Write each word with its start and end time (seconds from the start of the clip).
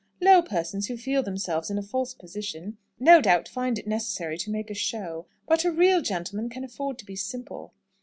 Low 0.19 0.41
persons 0.41 0.87
who 0.87 0.97
feel 0.97 1.21
themselves 1.21 1.69
in 1.69 1.77
a 1.77 1.83
false 1.83 2.15
position, 2.15 2.79
no 2.99 3.21
doubt 3.21 3.47
find 3.47 3.77
it 3.77 3.85
necessary 3.85 4.35
to 4.39 4.49
make 4.49 4.71
a 4.71 4.73
show. 4.73 5.27
But 5.47 5.63
a 5.63 5.69
real 5.71 6.01
gentleman 6.01 6.49
can 6.49 6.63
afford 6.63 6.97
to 6.97 7.05
be 7.05 7.15
simple." 7.15 7.71